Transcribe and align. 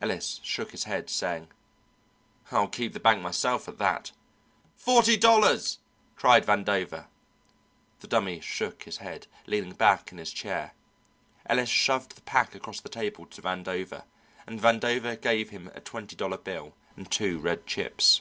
Ellis 0.00 0.38
shook 0.44 0.70
his 0.70 0.84
head 0.84 1.10
saying, 1.10 1.48
"I'll 2.52 2.68
keep 2.68 2.92
the 2.92 3.00
bank 3.00 3.20
myself 3.20 3.66
at 3.66 3.78
that." 3.78 4.12
"Forty 4.76 5.16
dollars!" 5.16 5.80
cried 6.14 6.46
Vandover. 6.46 7.06
The 7.98 8.06
Dummy 8.06 8.40
shook 8.40 8.84
his 8.84 8.98
head, 8.98 9.26
leaning 9.44 9.72
back 9.74 10.12
in 10.12 10.18
his 10.18 10.32
chair. 10.32 10.74
Ellis 11.46 11.68
shoved 11.68 12.14
the 12.14 12.20
pack 12.20 12.54
across 12.54 12.80
the 12.80 12.88
table 12.88 13.26
to 13.26 13.42
Vandover, 13.42 14.04
and 14.46 14.60
Vandover 14.60 15.20
gave 15.20 15.50
him 15.50 15.68
a 15.74 15.80
twenty 15.80 16.14
dollar 16.14 16.38
bill 16.38 16.74
and 16.96 17.10
two 17.10 17.40
red 17.40 17.66
chips. 17.66 18.20